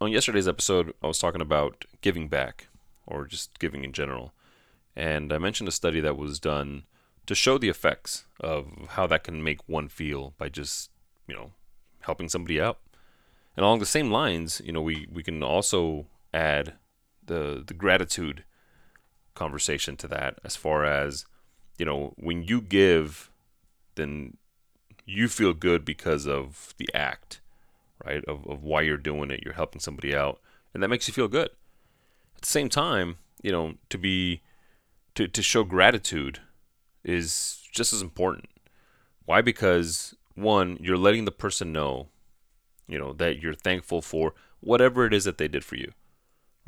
[0.00, 2.68] on yesterday's episode, I was talking about giving back
[3.06, 4.32] or just giving in general.
[4.94, 6.84] And I mentioned a study that was done
[7.26, 10.90] to show the effects of how that can make one feel by just,
[11.26, 11.52] you know,
[12.00, 12.78] helping somebody out.
[13.56, 16.74] And along the same lines, you know, we, we can also add
[17.24, 18.44] the the gratitude
[19.34, 21.24] conversation to that as far as,
[21.78, 23.30] you know, when you give,
[23.94, 24.36] then
[25.04, 27.40] you feel good because of the act,
[28.04, 28.24] right?
[28.26, 29.40] Of, of why you're doing it.
[29.44, 30.40] You're helping somebody out.
[30.74, 31.48] And that makes you feel good.
[32.36, 34.42] At the same time, you know, to be
[35.14, 36.40] to, to show gratitude
[37.04, 38.48] is just as important.
[39.24, 39.42] Why?
[39.42, 42.08] Because one, you're letting the person know,
[42.86, 45.92] you know, that you're thankful for whatever it is that they did for you.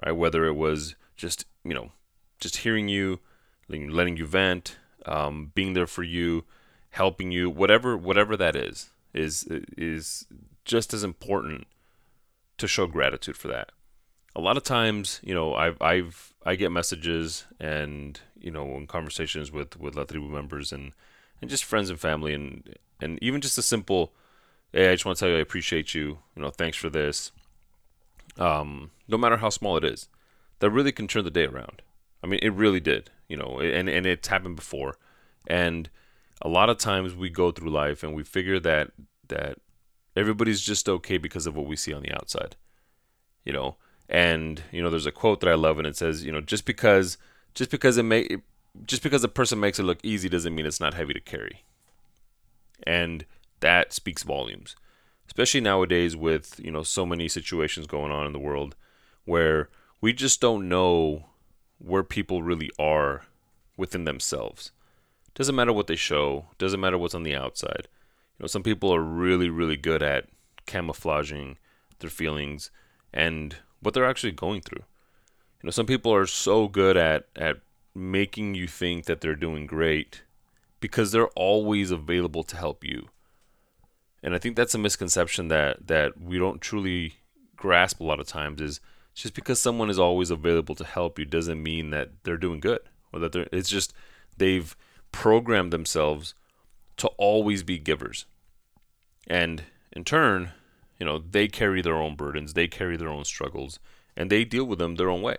[0.04, 0.12] Right?
[0.12, 1.92] Whether it was just, you know,
[2.40, 3.20] just hearing you,
[3.68, 4.76] letting you vent,
[5.06, 6.44] um, being there for you,
[6.90, 10.26] helping you, whatever whatever that is, is is
[10.70, 11.66] just as important
[12.56, 13.72] to show gratitude for that.
[14.36, 18.86] A lot of times, you know, I've I've I get messages and you know in
[18.86, 20.92] conversations with with La Tribu members and
[21.40, 24.12] and just friends and family and and even just a simple,
[24.72, 26.18] hey, I just want to tell you I appreciate you.
[26.36, 27.32] You know, thanks for this.
[28.38, 30.08] Um, no matter how small it is,
[30.60, 31.82] that really can turn the day around.
[32.22, 33.10] I mean, it really did.
[33.28, 34.94] You know, and and it's happened before,
[35.48, 35.90] and
[36.40, 38.92] a lot of times we go through life and we figure that
[39.26, 39.58] that
[40.20, 42.56] everybody's just okay because of what we see on the outside.
[43.44, 43.76] You know,
[44.08, 46.66] and you know, there's a quote that I love, and it says, you know, just
[46.66, 47.16] because
[47.54, 48.28] just because it may
[48.84, 51.64] just because a person makes it look easy doesn't mean it's not heavy to carry.
[52.86, 53.24] And
[53.60, 54.76] that speaks volumes,
[55.26, 58.76] especially nowadays with you know so many situations going on in the world
[59.24, 61.26] where we just don't know
[61.78, 63.24] where people really are
[63.76, 64.70] within themselves.
[65.34, 67.88] Doesn't matter what they show, doesn't matter what's on the outside.
[68.40, 70.26] Know, some people are really, really good at
[70.66, 71.58] camouflaging
[71.98, 72.70] their feelings
[73.12, 74.82] and what they're actually going through.
[75.62, 77.58] You know, some people are so good at at
[77.94, 80.22] making you think that they're doing great
[80.80, 83.08] because they're always available to help you.
[84.22, 87.14] And I think that's a misconception that that we don't truly
[87.56, 88.80] grasp a lot of times is
[89.14, 92.80] just because someone is always available to help you doesn't mean that they're doing good
[93.12, 93.92] or that they're it's just
[94.38, 94.74] they've
[95.12, 96.34] programmed themselves
[96.96, 98.26] to always be givers.
[99.30, 100.50] And in turn,
[100.98, 103.78] you know, they carry their own burdens, they carry their own struggles,
[104.16, 105.36] and they deal with them their own way.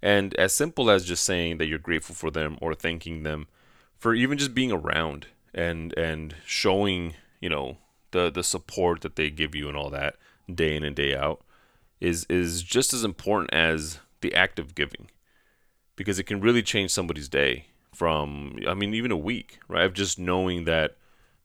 [0.00, 3.48] And as simple as just saying that you're grateful for them or thanking them
[3.98, 7.78] for even just being around and and showing, you know,
[8.12, 10.16] the the support that they give you and all that
[10.52, 11.42] day in and day out
[12.00, 15.10] is is just as important as the act of giving
[15.96, 19.84] because it can really change somebody's day from I mean even a week, right?
[19.84, 20.96] Of just knowing that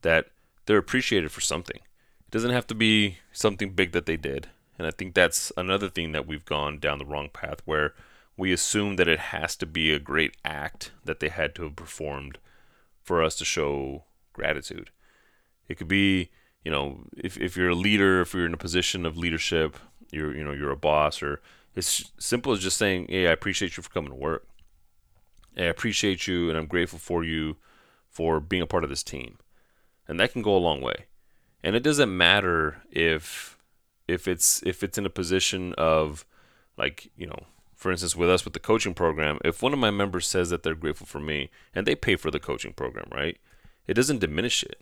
[0.03, 0.27] that
[0.65, 1.77] they're appreciated for something.
[1.77, 4.47] It doesn't have to be something big that they did.
[4.77, 7.93] And I think that's another thing that we've gone down the wrong path where
[8.37, 11.75] we assume that it has to be a great act that they had to have
[11.75, 12.37] performed
[13.01, 14.89] for us to show gratitude.
[15.67, 16.29] It could be,
[16.63, 19.77] you know, if, if you're a leader, if you're in a position of leadership,
[20.11, 21.41] you're you know, you're a boss or
[21.75, 24.47] it's simple as just saying, Hey, I appreciate you for coming to work.
[25.55, 27.55] Hey, I appreciate you and I'm grateful for you
[28.09, 29.37] for being a part of this team.
[30.07, 31.05] And that can go a long way.
[31.63, 33.57] And it doesn't matter if
[34.07, 36.25] if it's if it's in a position of
[36.77, 37.39] like, you know,
[37.73, 40.63] for instance, with us with the coaching program, if one of my members says that
[40.63, 43.38] they're grateful for me and they pay for the coaching program, right?
[43.88, 44.81] It doesn't diminish it,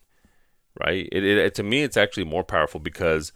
[0.83, 1.07] right?
[1.11, 3.31] It, it to me, it's actually more powerful because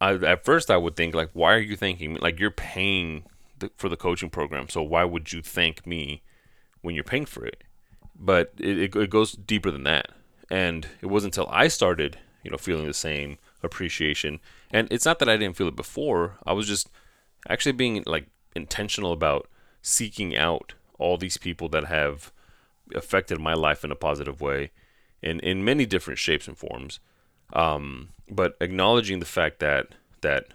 [0.00, 2.20] I, at first I would think like, why are you thanking me?
[2.20, 3.24] Like you're paying
[3.58, 6.22] the, for the coaching program, so why would you thank me
[6.82, 7.64] when you're paying for it?
[8.18, 10.10] But it, it, it goes deeper than that,
[10.50, 14.40] and it wasn't until I started, you know, feeling the same appreciation.
[14.70, 16.38] And it's not that I didn't feel it before.
[16.46, 16.88] I was just
[17.48, 19.48] actually being like intentional about
[19.82, 22.32] seeking out all these people that have
[22.94, 24.70] affected my life in a positive way
[25.22, 27.00] in, in many different shapes and forms.
[27.52, 29.88] Um, but acknowledging the fact that
[30.22, 30.48] that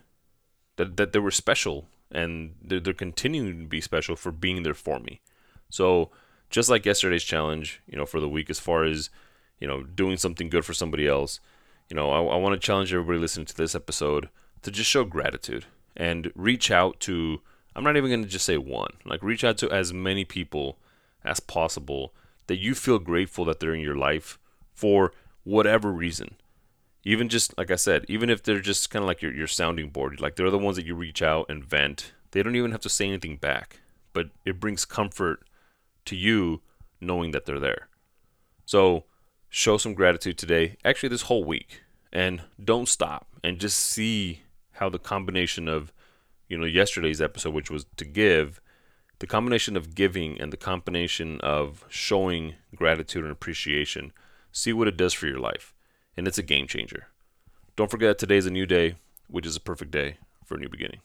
[0.78, 4.74] that, that they were special and they're, they're continuing to be special for being there
[4.74, 5.22] for me.
[5.70, 6.10] So
[6.50, 9.10] just like yesterday's challenge, you know, for the week, as far as
[9.60, 11.40] you know, doing something good for somebody else,
[11.90, 14.30] you know, I, I want to challenge everybody listening to this episode
[14.62, 15.66] to just show gratitude
[15.96, 17.42] and reach out to
[17.76, 18.94] I'm not even going to just say one.
[19.06, 20.78] Like reach out to as many people
[21.24, 22.14] as possible
[22.48, 24.40] that you feel grateful that they're in your life
[24.74, 25.14] for
[25.44, 26.36] whatever reason.
[27.04, 29.90] Even just like I said, even if they're just kind of like your your sounding
[29.90, 32.12] board, like they're the ones that you reach out and vent.
[32.32, 33.80] They don't even have to say anything back,
[34.14, 35.48] but it brings comfort
[36.06, 36.62] to you
[37.02, 37.88] knowing that they're there.
[38.66, 39.06] So,
[39.50, 41.82] show some gratitude today, actually this whole week,
[42.14, 44.42] and don't stop and just see
[44.74, 45.92] how the combination of
[46.48, 48.62] you know yesterday's episode, which was to give,
[49.20, 54.14] the combination of giving and the combination of showing gratitude and appreciation,
[54.52, 55.74] see what it does for your life,
[56.16, 57.08] and it's a game changer.
[57.76, 58.96] Don't forget today is a new day,
[59.28, 61.02] which is a perfect day for a new beginning.